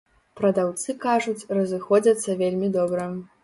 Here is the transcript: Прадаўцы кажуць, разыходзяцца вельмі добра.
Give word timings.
Прадаўцы 0.39 0.95
кажуць, 1.03 1.47
разыходзяцца 1.59 2.39
вельмі 2.43 2.75
добра. 2.81 3.11